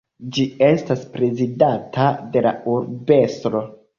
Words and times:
Ĝi 0.35 0.45
estas 0.67 1.03
prezidata 1.17 2.07
de 2.37 2.43
la 2.47 2.57
urbestro. 2.77 3.65